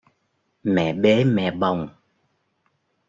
Mẹ 0.63 0.93
bế 0.93 1.23
mẹ 1.23 1.51
bồng 1.51 1.87